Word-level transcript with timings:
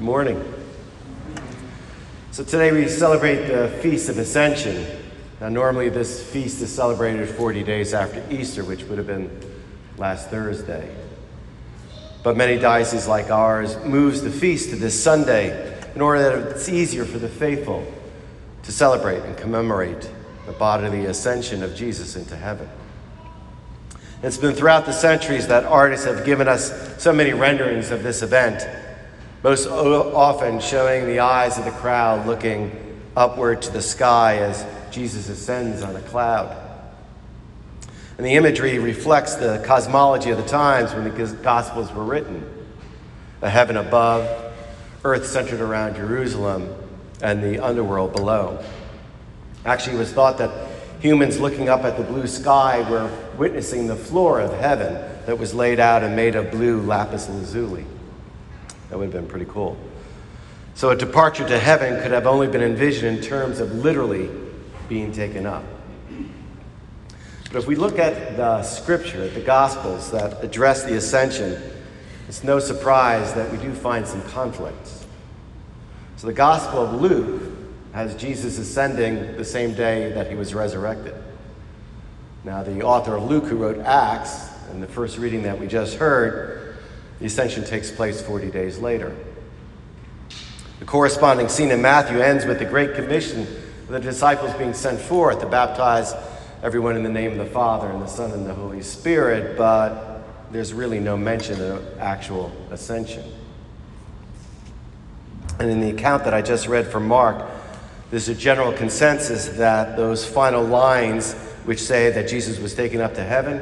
Good 0.00 0.06
morning. 0.06 0.54
So 2.30 2.42
today 2.42 2.72
we 2.72 2.88
celebrate 2.88 3.48
the 3.48 3.68
Feast 3.82 4.08
of 4.08 4.16
Ascension. 4.16 4.86
Now, 5.42 5.50
normally 5.50 5.90
this 5.90 6.26
feast 6.26 6.62
is 6.62 6.74
celebrated 6.74 7.28
40 7.28 7.62
days 7.64 7.92
after 7.92 8.24
Easter, 8.30 8.64
which 8.64 8.82
would 8.84 8.96
have 8.96 9.06
been 9.06 9.30
last 9.98 10.30
Thursday. 10.30 10.90
But 12.22 12.34
many 12.38 12.58
dioceses 12.58 13.06
like 13.06 13.30
ours 13.30 13.76
moves 13.84 14.22
the 14.22 14.30
feast 14.30 14.70
to 14.70 14.76
this 14.76 15.04
Sunday 15.04 15.78
in 15.94 16.00
order 16.00 16.22
that 16.22 16.52
it's 16.52 16.70
easier 16.70 17.04
for 17.04 17.18
the 17.18 17.28
faithful 17.28 17.86
to 18.62 18.72
celebrate 18.72 19.20
and 19.24 19.36
commemorate 19.36 20.10
the 20.46 20.52
bodily 20.52 21.04
ascension 21.04 21.62
of 21.62 21.74
Jesus 21.74 22.16
into 22.16 22.36
heaven. 22.36 22.70
It's 24.22 24.38
been 24.38 24.54
throughout 24.54 24.86
the 24.86 24.92
centuries 24.92 25.46
that 25.48 25.64
artists 25.64 26.06
have 26.06 26.24
given 26.24 26.48
us 26.48 27.02
so 27.02 27.12
many 27.12 27.34
renderings 27.34 27.90
of 27.90 28.02
this 28.02 28.22
event 28.22 28.66
most 29.42 29.66
often 29.66 30.60
showing 30.60 31.06
the 31.06 31.20
eyes 31.20 31.56
of 31.58 31.64
the 31.64 31.70
crowd 31.70 32.26
looking 32.26 33.00
upward 33.16 33.62
to 33.62 33.70
the 33.70 33.80
sky 33.80 34.36
as 34.38 34.66
Jesus 34.90 35.28
ascends 35.28 35.82
on 35.82 35.96
a 35.96 36.00
cloud. 36.02 36.56
And 38.18 38.26
the 38.26 38.34
imagery 38.34 38.78
reflects 38.78 39.36
the 39.36 39.62
cosmology 39.64 40.30
of 40.30 40.36
the 40.36 40.46
times 40.46 40.92
when 40.92 41.04
the 41.04 41.36
Gospels 41.42 41.90
were 41.92 42.04
written 42.04 42.44
a 43.42 43.48
heaven 43.48 43.78
above, 43.78 44.28
earth 45.04 45.26
centered 45.26 45.60
around 45.60 45.96
Jerusalem, 45.96 46.74
and 47.22 47.42
the 47.42 47.58
underworld 47.64 48.12
below. 48.12 48.62
Actually, 49.64 49.96
it 49.96 50.00
was 50.00 50.12
thought 50.12 50.36
that 50.36 50.68
humans 51.00 51.40
looking 51.40 51.70
up 51.70 51.84
at 51.84 51.96
the 51.96 52.02
blue 52.02 52.26
sky 52.26 52.88
were 52.90 53.10
witnessing 53.38 53.86
the 53.86 53.96
floor 53.96 54.40
of 54.40 54.52
heaven 54.58 54.92
that 55.24 55.38
was 55.38 55.54
laid 55.54 55.80
out 55.80 56.02
and 56.02 56.14
made 56.14 56.34
of 56.34 56.50
blue 56.50 56.82
lapis 56.82 57.30
lazuli. 57.30 57.86
That 58.90 58.98
would 58.98 59.04
have 59.04 59.12
been 59.12 59.26
pretty 59.26 59.46
cool. 59.46 59.78
So 60.74 60.90
a 60.90 60.96
departure 60.96 61.46
to 61.46 61.58
heaven 61.58 62.00
could 62.02 62.10
have 62.10 62.26
only 62.26 62.48
been 62.48 62.62
envisioned 62.62 63.18
in 63.18 63.24
terms 63.24 63.60
of 63.60 63.72
literally 63.72 64.30
being 64.88 65.12
taken 65.12 65.46
up. 65.46 65.64
But 67.52 67.58
if 67.58 67.66
we 67.66 67.74
look 67.74 67.98
at 67.98 68.36
the 68.36 68.62
scripture, 68.62 69.24
at 69.24 69.34
the 69.34 69.40
gospels 69.40 70.10
that 70.12 70.42
address 70.44 70.84
the 70.84 70.96
ascension, 70.96 71.60
it's 72.28 72.44
no 72.44 72.60
surprise 72.60 73.32
that 73.34 73.50
we 73.50 73.58
do 73.58 73.72
find 73.72 74.06
some 74.06 74.22
conflicts. 74.22 75.04
So 76.16 76.26
the 76.26 76.32
gospel 76.32 76.80
of 76.80 77.00
Luke 77.00 77.42
has 77.92 78.14
Jesus 78.14 78.58
ascending 78.58 79.36
the 79.36 79.44
same 79.44 79.74
day 79.74 80.12
that 80.12 80.28
he 80.28 80.36
was 80.36 80.54
resurrected. 80.54 81.14
Now, 82.44 82.62
the 82.62 82.82
author 82.82 83.16
of 83.16 83.24
Luke, 83.24 83.44
who 83.44 83.56
wrote 83.56 83.78
Acts, 83.78 84.48
and 84.70 84.82
the 84.82 84.86
first 84.86 85.18
reading 85.18 85.42
that 85.42 85.58
we 85.58 85.66
just 85.66 85.96
heard, 85.96 86.59
the 87.20 87.26
ascension 87.26 87.64
takes 87.64 87.90
place 87.90 88.20
40 88.20 88.50
days 88.50 88.78
later. 88.78 89.14
The 90.80 90.86
corresponding 90.86 91.48
scene 91.48 91.70
in 91.70 91.82
Matthew 91.82 92.20
ends 92.20 92.46
with 92.46 92.58
the 92.58 92.64
Great 92.64 92.94
Commission 92.94 93.42
of 93.42 93.88
the 93.88 94.00
disciples 94.00 94.54
being 94.54 94.72
sent 94.72 94.98
forth 94.98 95.40
to 95.40 95.46
baptize 95.46 96.14
everyone 96.62 96.96
in 96.96 97.02
the 97.02 97.10
name 97.10 97.32
of 97.32 97.38
the 97.38 97.52
Father 97.52 97.88
and 97.88 98.00
the 98.02 98.06
Son 98.06 98.32
and 98.32 98.46
the 98.46 98.54
Holy 98.54 98.80
Spirit, 98.80 99.58
but 99.58 100.22
there's 100.50 100.72
really 100.72 100.98
no 100.98 101.16
mention 101.16 101.60
of 101.60 101.98
actual 101.98 102.50
ascension. 102.70 103.24
And 105.58 105.70
in 105.70 105.80
the 105.80 105.90
account 105.90 106.24
that 106.24 106.32
I 106.32 106.40
just 106.40 106.66
read 106.66 106.86
from 106.86 107.06
Mark, 107.06 107.46
there's 108.10 108.30
a 108.30 108.34
general 108.34 108.72
consensus 108.72 109.48
that 109.58 109.98
those 109.98 110.26
final 110.26 110.64
lines, 110.64 111.34
which 111.66 111.82
say 111.82 112.10
that 112.10 112.28
Jesus 112.28 112.58
was 112.58 112.74
taken 112.74 113.02
up 113.02 113.14
to 113.14 113.22
heaven, 113.22 113.60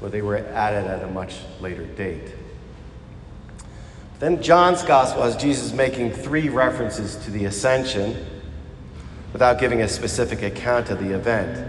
well, 0.00 0.10
they 0.10 0.22
were 0.22 0.36
added 0.36 0.86
at 0.86 1.02
a 1.02 1.08
much 1.08 1.34
later 1.60 1.84
date. 1.84 2.32
Then 4.24 4.42
John's 4.42 4.82
gospel 4.82 5.22
has 5.24 5.36
Jesus 5.36 5.74
making 5.74 6.12
three 6.12 6.48
references 6.48 7.16
to 7.26 7.30
the 7.30 7.44
ascension 7.44 8.16
without 9.34 9.60
giving 9.60 9.82
a 9.82 9.86
specific 9.86 10.40
account 10.40 10.88
of 10.88 10.98
the 10.98 11.14
event. 11.14 11.62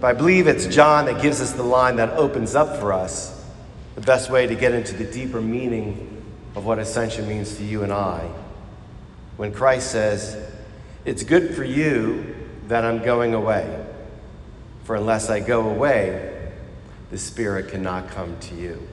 But 0.00 0.06
I 0.06 0.12
believe 0.12 0.46
it's 0.46 0.68
John 0.68 1.06
that 1.06 1.20
gives 1.20 1.40
us 1.40 1.50
the 1.50 1.64
line 1.64 1.96
that 1.96 2.10
opens 2.10 2.54
up 2.54 2.78
for 2.78 2.92
us 2.92 3.44
the 3.96 4.00
best 4.00 4.30
way 4.30 4.46
to 4.46 4.54
get 4.54 4.74
into 4.74 4.94
the 4.94 5.10
deeper 5.10 5.40
meaning 5.40 6.24
of 6.54 6.64
what 6.64 6.78
ascension 6.78 7.28
means 7.28 7.56
to 7.56 7.64
you 7.64 7.82
and 7.82 7.92
I. 7.92 8.30
When 9.36 9.52
Christ 9.52 9.90
says, 9.90 10.36
It's 11.04 11.24
good 11.24 11.52
for 11.56 11.64
you 11.64 12.46
that 12.68 12.84
I'm 12.84 13.02
going 13.02 13.34
away, 13.34 13.84
for 14.84 14.94
unless 14.94 15.30
I 15.30 15.40
go 15.40 15.68
away, 15.68 16.52
the 17.10 17.18
Spirit 17.18 17.72
cannot 17.72 18.08
come 18.10 18.38
to 18.38 18.54
you. 18.54 18.86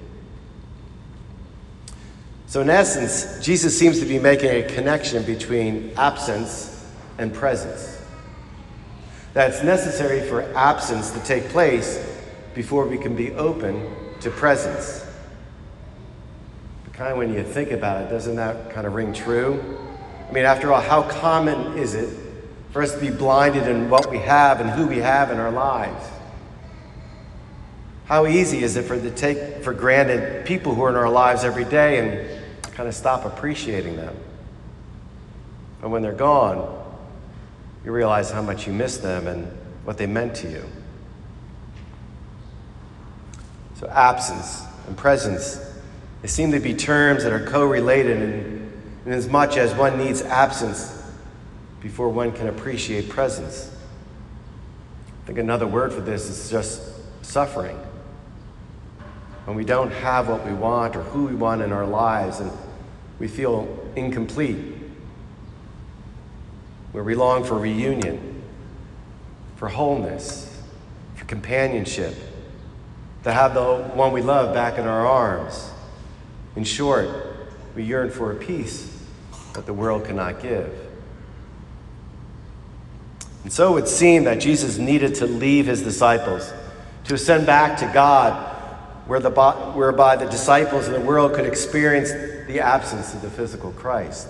So, 2.53 2.61
in 2.61 2.69
essence, 2.69 3.43
Jesus 3.43 3.75
seems 3.75 3.99
to 3.99 4.05
be 4.05 4.19
making 4.19 4.51
a 4.51 4.61
connection 4.61 5.23
between 5.23 5.91
absence 5.97 6.85
and 7.17 7.33
presence. 7.33 7.99
That's 9.33 9.63
necessary 9.63 10.21
for 10.21 10.43
absence 10.55 11.09
to 11.13 11.19
take 11.21 11.45
place 11.45 12.21
before 12.53 12.85
we 12.85 12.99
can 12.99 13.15
be 13.15 13.31
open 13.31 13.89
to 14.19 14.29
presence. 14.29 15.03
But 16.83 16.93
kind 16.93 17.11
of 17.11 17.17
when 17.17 17.33
you 17.33 17.43
think 17.43 17.71
about 17.71 18.03
it, 18.03 18.11
doesn't 18.11 18.35
that 18.35 18.69
kind 18.69 18.85
of 18.85 18.93
ring 18.93 19.13
true? 19.13 19.59
I 20.29 20.31
mean, 20.31 20.45
after 20.45 20.71
all, 20.71 20.79
how 20.79 21.09
common 21.09 21.75
is 21.79 21.95
it 21.95 22.15
for 22.69 22.83
us 22.83 22.93
to 22.93 22.99
be 22.99 23.09
blinded 23.09 23.67
in 23.67 23.89
what 23.89 24.11
we 24.11 24.19
have 24.19 24.61
and 24.61 24.69
who 24.69 24.85
we 24.85 24.99
have 24.99 25.31
in 25.31 25.39
our 25.39 25.51
lives? 25.51 26.05
How 28.05 28.27
easy 28.27 28.61
is 28.61 28.75
it 28.75 28.83
for 28.83 28.95
to 28.95 29.09
take 29.09 29.63
for 29.63 29.73
granted 29.73 30.45
people 30.45 30.75
who 30.75 30.83
are 30.83 30.89
in 30.89 30.95
our 30.95 31.09
lives 31.09 31.43
every 31.43 31.65
day 31.65 31.97
and 31.97 32.42
kind 32.73 32.89
of 32.89 32.95
stop 32.95 33.25
appreciating 33.25 33.95
them. 33.95 34.15
And 35.81 35.91
when 35.91 36.01
they're 36.01 36.11
gone, 36.11 36.81
you 37.85 37.91
realize 37.91 38.31
how 38.31 38.41
much 38.41 38.65
you 38.65 38.73
miss 38.73 38.97
them 38.97 39.27
and 39.27 39.45
what 39.83 39.97
they 39.97 40.07
meant 40.07 40.35
to 40.37 40.49
you. 40.49 40.63
So, 43.75 43.87
absence 43.89 44.63
and 44.87 44.97
presence, 44.97 45.59
they 46.21 46.27
seem 46.27 46.51
to 46.51 46.59
be 46.59 46.73
terms 46.73 47.23
that 47.23 47.33
are 47.33 47.45
co 47.45 47.65
related 47.65 48.21
in, 48.21 48.71
in 49.05 49.11
as 49.11 49.27
much 49.27 49.57
as 49.57 49.73
one 49.73 49.97
needs 49.97 50.21
absence 50.21 51.01
before 51.81 52.09
one 52.09 52.31
can 52.31 52.47
appreciate 52.47 53.09
presence. 53.09 53.69
I 55.21 55.27
think 55.27 55.37
another 55.37 55.67
word 55.67 55.91
for 55.93 56.01
this 56.01 56.29
is 56.29 56.49
just 56.49 56.81
suffering 57.23 57.77
when 59.45 59.57
we 59.57 59.65
don't 59.65 59.91
have 59.91 60.29
what 60.29 60.45
we 60.45 60.53
want 60.53 60.95
or 60.95 61.03
who 61.03 61.25
we 61.25 61.35
want 61.35 61.61
in 61.61 61.73
our 61.73 61.85
lives 61.85 62.39
and 62.39 62.51
we 63.23 63.29
feel 63.29 63.89
incomplete, 63.95 64.57
where 66.91 67.05
we 67.05 67.15
long 67.15 67.45
for 67.45 67.57
reunion, 67.57 68.43
for 69.55 69.69
wholeness, 69.69 70.61
for 71.15 71.23
companionship, 71.23 72.17
to 73.23 73.31
have 73.31 73.53
the 73.53 73.77
one 73.93 74.11
we 74.11 74.21
love 74.21 74.53
back 74.53 74.77
in 74.77 74.85
our 74.85 75.07
arms. 75.07 75.71
In 76.57 76.65
short, 76.65 77.07
we 77.77 77.83
yearn 77.83 78.11
for 78.11 78.33
a 78.33 78.35
peace 78.35 78.93
that 79.53 79.65
the 79.65 79.73
world 79.73 80.03
cannot 80.03 80.41
give. 80.41 80.77
And 83.43 83.53
so 83.53 83.69
it 83.69 83.73
would 83.75 83.87
seem 83.87 84.25
that 84.25 84.41
Jesus 84.41 84.77
needed 84.77 85.15
to 85.15 85.27
leave 85.27 85.67
his 85.67 85.81
disciples 85.81 86.51
to 87.05 87.13
ascend 87.13 87.45
back 87.45 87.77
to 87.77 87.89
God 87.93 88.49
whereby 89.07 90.17
the 90.17 90.29
disciples 90.29 90.87
in 90.87 90.93
the 90.93 90.99
world 90.99 91.35
could 91.35 91.45
experience 91.45 92.11
the 92.47 92.59
absence 92.59 93.13
of 93.13 93.21
the 93.21 93.29
physical 93.29 93.71
Christ, 93.71 94.27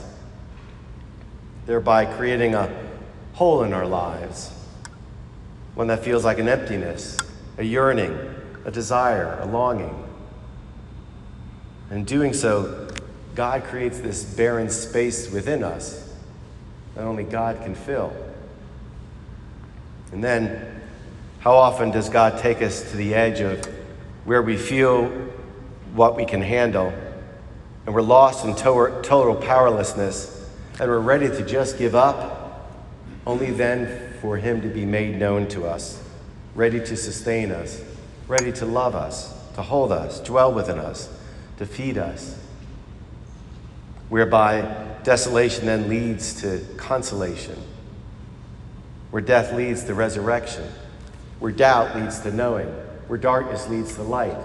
thereby 1.65 2.05
creating 2.05 2.55
a 2.55 2.69
hole 3.33 3.63
in 3.63 3.73
our 3.73 3.85
lives, 3.85 4.51
one 5.75 5.87
that 5.87 6.03
feels 6.03 6.23
like 6.23 6.39
an 6.39 6.47
emptiness, 6.47 7.17
a 7.57 7.63
yearning, 7.63 8.17
a 8.65 8.71
desire, 8.71 9.39
a 9.41 9.45
longing. 9.45 10.07
In 11.91 12.05
doing 12.05 12.33
so, 12.33 12.89
God 13.35 13.63
creates 13.63 13.99
this 13.99 14.23
barren 14.23 14.69
space 14.69 15.31
within 15.31 15.63
us 15.63 16.13
that 16.95 17.03
only 17.03 17.23
God 17.23 17.61
can 17.63 17.73
fill. 17.73 18.13
And 20.11 20.23
then, 20.23 20.81
how 21.39 21.55
often 21.55 21.91
does 21.91 22.09
God 22.09 22.37
take 22.39 22.61
us 22.61 22.91
to 22.91 22.97
the 22.97 23.15
edge 23.15 23.39
of 23.41 23.65
where 24.25 24.41
we 24.41 24.55
feel 24.55 25.07
what 25.93 26.15
we 26.15 26.25
can 26.25 26.41
handle, 26.41 26.93
and 27.85 27.93
we're 27.93 28.01
lost 28.01 28.45
in 28.45 28.55
to- 28.55 28.99
total 29.03 29.35
powerlessness, 29.35 30.49
and 30.79 30.89
we're 30.89 30.99
ready 30.99 31.27
to 31.27 31.45
just 31.45 31.77
give 31.77 31.95
up, 31.95 32.71
only 33.25 33.51
then 33.51 34.13
for 34.21 34.37
Him 34.37 34.61
to 34.61 34.67
be 34.67 34.85
made 34.85 35.17
known 35.17 35.47
to 35.49 35.65
us, 35.65 36.01
ready 36.55 36.79
to 36.79 36.95
sustain 36.97 37.51
us, 37.51 37.81
ready 38.27 38.51
to 38.53 38.65
love 38.65 38.95
us, 38.95 39.33
to 39.55 39.61
hold 39.61 39.91
us, 39.91 40.19
dwell 40.19 40.53
within 40.53 40.79
us, 40.79 41.09
to 41.57 41.65
feed 41.65 41.97
us, 41.97 42.39
whereby 44.09 44.61
desolation 45.03 45.65
then 45.65 45.89
leads 45.89 46.41
to 46.41 46.63
consolation, 46.77 47.61
where 49.11 49.21
death 49.21 49.53
leads 49.53 49.83
to 49.83 49.93
resurrection, 49.93 50.63
where 51.39 51.51
doubt 51.51 51.95
leads 51.95 52.19
to 52.21 52.31
knowing. 52.31 52.67
Where 53.07 53.19
darkness 53.19 53.67
leads 53.67 53.95
to 53.95 54.01
light, 54.01 54.37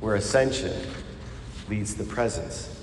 where 0.00 0.14
ascension 0.14 0.72
leads 1.68 1.94
the 1.94 2.04
presence. 2.04 2.74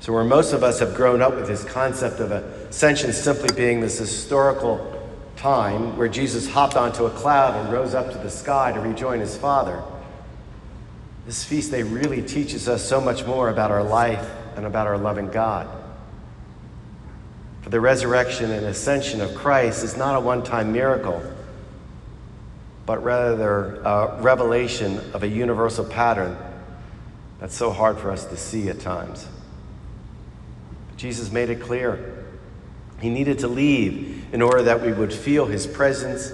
So, 0.00 0.12
where 0.12 0.24
most 0.24 0.52
of 0.52 0.62
us 0.62 0.80
have 0.80 0.94
grown 0.94 1.22
up 1.22 1.34
with 1.34 1.46
this 1.46 1.64
concept 1.64 2.20
of 2.20 2.30
ascension 2.30 3.12
simply 3.12 3.48
being 3.56 3.80
this 3.80 3.98
historical 3.98 4.90
time 5.36 5.96
where 5.96 6.08
Jesus 6.08 6.48
hopped 6.48 6.76
onto 6.76 7.06
a 7.06 7.10
cloud 7.10 7.54
and 7.54 7.72
rose 7.72 7.94
up 7.94 8.12
to 8.12 8.18
the 8.18 8.30
sky 8.30 8.72
to 8.72 8.80
rejoin 8.80 9.20
his 9.20 9.36
Father, 9.36 9.82
this 11.26 11.42
feast 11.42 11.70
day 11.70 11.82
really 11.82 12.20
teaches 12.20 12.68
us 12.68 12.86
so 12.86 13.00
much 13.00 13.24
more 13.24 13.48
about 13.48 13.70
our 13.70 13.82
life 13.82 14.30
and 14.56 14.66
about 14.66 14.86
our 14.86 14.98
loving 14.98 15.28
God. 15.28 15.66
For 17.62 17.70
the 17.70 17.80
resurrection 17.80 18.50
and 18.50 18.66
ascension 18.66 19.22
of 19.22 19.34
Christ 19.34 19.84
is 19.84 19.96
not 19.96 20.16
a 20.16 20.20
one 20.20 20.42
time 20.42 20.70
miracle, 20.72 21.22
but 22.86 23.02
rather 23.02 23.76
a 23.76 23.88
uh, 23.88 24.18
revelation 24.20 24.98
of 25.12 25.22
a 25.22 25.28
universal 25.28 25.84
pattern 25.84 26.36
that's 27.40 27.56
so 27.56 27.70
hard 27.70 27.98
for 27.98 28.10
us 28.10 28.26
to 28.26 28.36
see 28.36 28.68
at 28.68 28.80
times. 28.80 29.26
Jesus 30.96 31.30
made 31.30 31.50
it 31.50 31.60
clear. 31.60 32.24
He 33.00 33.10
needed 33.10 33.40
to 33.40 33.48
leave 33.48 34.26
in 34.32 34.40
order 34.42 34.62
that 34.62 34.82
we 34.82 34.92
would 34.92 35.12
feel 35.12 35.46
his 35.46 35.66
presence, 35.66 36.32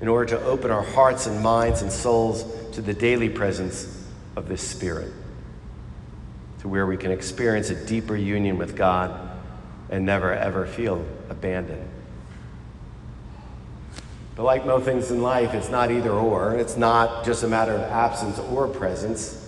in 0.00 0.08
order 0.08 0.36
to 0.36 0.44
open 0.44 0.70
our 0.70 0.82
hearts 0.82 1.26
and 1.26 1.42
minds 1.42 1.82
and 1.82 1.90
souls 1.90 2.44
to 2.72 2.82
the 2.82 2.94
daily 2.94 3.28
presence 3.28 4.04
of 4.36 4.48
this 4.48 4.60
Spirit, 4.60 5.12
to 6.60 6.68
where 6.68 6.86
we 6.86 6.96
can 6.96 7.10
experience 7.10 7.70
a 7.70 7.86
deeper 7.86 8.14
union 8.14 8.58
with 8.58 8.76
God 8.76 9.30
and 9.88 10.04
never 10.04 10.32
ever 10.32 10.66
feel 10.66 11.04
abandoned. 11.30 11.88
But 14.36 14.44
like 14.44 14.66
most 14.66 14.84
things 14.84 15.10
in 15.10 15.22
life, 15.22 15.54
it's 15.54 15.70
not 15.70 15.90
either 15.90 16.12
or. 16.12 16.54
It's 16.54 16.76
not 16.76 17.24
just 17.24 17.42
a 17.42 17.48
matter 17.48 17.72
of 17.72 17.80
absence 17.80 18.38
or 18.38 18.68
presence. 18.68 19.42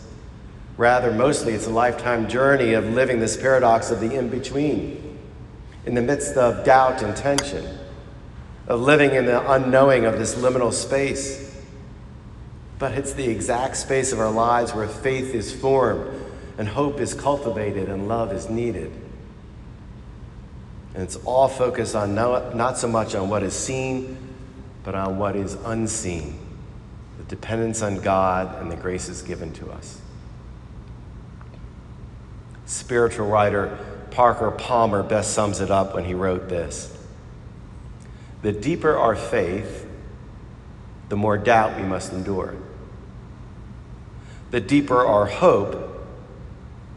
Rather, 0.79 1.13
mostly 1.13 1.53
it's 1.53 1.67
a 1.67 1.71
lifetime 1.71 2.27
journey 2.27 2.73
of 2.73 2.87
living 2.87 3.21
this 3.21 3.37
paradox 3.37 3.91
of 3.91 4.01
the 4.01 4.15
in 4.15 4.31
between, 4.31 5.19
in 5.85 5.95
the 5.95 6.01
midst 6.01 6.37
of 6.37 6.65
doubt 6.65 7.03
and 7.03 7.15
tension, 7.15 7.67
of 8.67 8.81
living 8.81 9.11
in 9.11 9.27
the 9.27 9.53
unknowing 9.53 10.07
of 10.07 10.19
this 10.19 10.37
liminal 10.37 10.73
space. 10.73 11.55
But 12.79 12.93
it's 12.93 13.13
the 13.13 13.29
exact 13.29 13.77
space 13.77 14.13
of 14.13 14.21
our 14.21 14.31
lives 14.31 14.73
where 14.73 14.89
faith 14.89 15.35
is 15.35 15.53
formed 15.53 16.19
and 16.57 16.67
hope 16.67 16.99
is 16.99 17.13
cultivated 17.13 17.91
and 17.91 18.09
love 18.09 18.33
is 18.33 18.49
needed. 18.49 18.91
And 20.95 21.03
it's 21.03 21.17
all 21.17 21.49
focused 21.49 21.95
on 21.95 22.15
not, 22.15 22.57
not 22.57 22.79
so 22.79 22.89
much 22.89 23.15
on 23.15 23.29
what 23.29 23.43
is 23.43 23.53
seen, 23.53 24.28
but 24.85 24.95
on 24.95 25.19
what 25.19 25.37
is 25.37 25.55
unseen 25.65 26.39
the 27.19 27.25
dependence 27.25 27.83
on 27.83 28.01
God 28.01 28.63
and 28.63 28.71
the 28.71 28.77
graces 28.77 29.23
given 29.23 29.53
to 29.55 29.71
us. 29.71 30.01
Spiritual 32.65 33.27
writer 33.27 33.77
Parker 34.11 34.51
Palmer 34.51 35.03
best 35.03 35.33
sums 35.33 35.61
it 35.61 35.71
up 35.71 35.95
when 35.95 36.05
he 36.05 36.15
wrote 36.15 36.49
this 36.49 36.97
The 38.43 38.53
deeper 38.53 38.97
our 38.97 39.17
faith, 39.17 39.87
the 41.09 41.17
more 41.17 41.37
doubt 41.37 41.77
we 41.77 41.83
must 41.83 42.13
endure. 42.13 42.57
The 44.51 44.61
deeper 44.61 45.05
our 45.05 45.27
hope, 45.27 46.07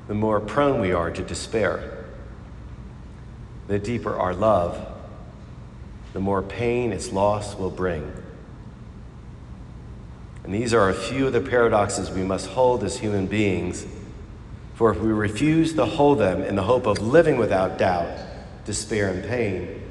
the 0.08 0.14
more 0.14 0.40
prone 0.40 0.80
we 0.80 0.94
are 0.94 1.12
to 1.12 1.22
despair. 1.22 2.06
The 3.68 3.80
deeper 3.80 4.16
our 4.16 4.34
love, 4.34 4.88
the 6.14 6.20
more 6.20 6.42
pain 6.42 6.92
its 6.92 7.12
loss 7.12 7.56
will 7.56 7.70
bring. 7.70 8.12
And 10.44 10.54
these 10.54 10.74
are 10.74 10.90
a 10.90 10.94
few 10.94 11.28
of 11.28 11.34
the 11.34 11.42
paradoxes 11.42 12.10
we 12.10 12.24
must 12.24 12.48
hold 12.48 12.84
as 12.84 12.98
human 12.98 13.28
beings, 13.28 13.86
for 14.76 14.92
if 14.92 15.00
we 15.00 15.12
refuse 15.12 15.74
to 15.74 15.86
hold 15.86 16.20
them 16.20 16.42
in 16.42 16.56
the 16.56 16.64
hope 16.64 16.88
of 16.88 17.00
living 17.00 17.38
without 17.38 17.78
doubt, 17.78 18.10
despair, 18.66 19.10
and 19.10 19.24
pain, 19.24 19.82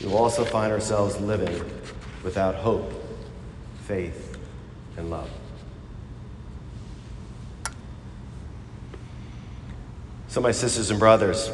we 0.00 0.06
will 0.06 0.16
also 0.16 0.44
find 0.44 0.72
ourselves 0.72 1.20
living 1.20 1.62
without 2.24 2.54
hope, 2.54 2.92
faith, 3.84 4.38
and 4.96 5.10
love. 5.10 5.30
So, 10.28 10.40
my 10.40 10.52
sisters 10.52 10.90
and 10.90 10.98
brothers, 10.98 11.50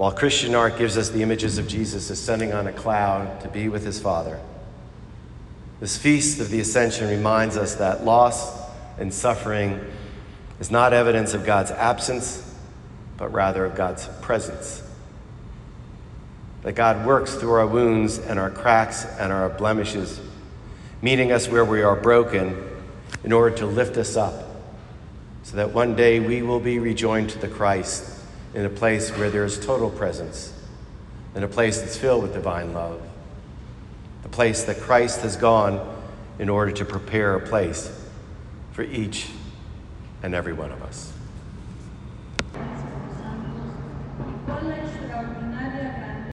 while 0.00 0.12
Christian 0.12 0.54
art 0.54 0.78
gives 0.78 0.96
us 0.96 1.10
the 1.10 1.22
images 1.22 1.58
of 1.58 1.68
Jesus 1.68 2.08
ascending 2.08 2.54
on 2.54 2.66
a 2.66 2.72
cloud 2.72 3.38
to 3.42 3.48
be 3.48 3.68
with 3.68 3.84
his 3.84 4.00
Father, 4.00 4.40
this 5.78 5.98
feast 5.98 6.40
of 6.40 6.48
the 6.48 6.58
Ascension 6.58 7.10
reminds 7.10 7.58
us 7.58 7.74
that 7.74 8.02
loss 8.02 8.58
and 8.98 9.12
suffering 9.12 9.78
is 10.58 10.70
not 10.70 10.94
evidence 10.94 11.34
of 11.34 11.44
God's 11.44 11.70
absence, 11.70 12.50
but 13.18 13.30
rather 13.30 13.66
of 13.66 13.74
God's 13.74 14.08
presence. 14.22 14.82
That 16.62 16.72
God 16.72 17.04
works 17.04 17.34
through 17.34 17.52
our 17.52 17.66
wounds 17.66 18.16
and 18.16 18.38
our 18.38 18.50
cracks 18.50 19.04
and 19.04 19.30
our 19.30 19.50
blemishes, 19.50 20.18
meeting 21.02 21.30
us 21.30 21.46
where 21.46 21.66
we 21.66 21.82
are 21.82 21.94
broken 21.94 22.56
in 23.22 23.32
order 23.32 23.54
to 23.58 23.66
lift 23.66 23.98
us 23.98 24.16
up 24.16 24.46
so 25.42 25.58
that 25.58 25.72
one 25.72 25.94
day 25.94 26.20
we 26.20 26.40
will 26.40 26.58
be 26.58 26.78
rejoined 26.78 27.28
to 27.28 27.38
the 27.38 27.48
Christ 27.48 28.16
in 28.54 28.64
a 28.64 28.70
place 28.70 29.10
where 29.16 29.30
there 29.30 29.44
is 29.44 29.58
total 29.64 29.90
presence, 29.90 30.52
in 31.34 31.42
a 31.42 31.48
place 31.48 31.80
that's 31.80 31.96
filled 31.96 32.22
with 32.22 32.32
divine 32.32 32.72
love, 32.72 33.00
the 34.22 34.28
place 34.28 34.64
that 34.64 34.80
Christ 34.80 35.20
has 35.22 35.36
gone 35.36 35.96
in 36.38 36.48
order 36.48 36.72
to 36.72 36.84
prepare 36.84 37.34
a 37.34 37.40
place 37.40 37.90
for 38.72 38.82
each 38.82 39.28
and 40.22 40.34
every 40.34 40.52
one 40.52 40.72
of 40.72 40.82
us. 40.82 41.12